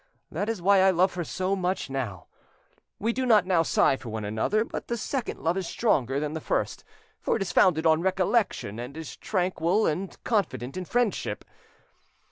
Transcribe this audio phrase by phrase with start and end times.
[0.31, 2.25] That is why I love her so much now;
[2.97, 6.33] we do not now sigh for one another, but the second love is stronger than
[6.33, 6.83] the first,
[7.19, 11.45] for it is founded on recollection, and is tranquil and confident in friendship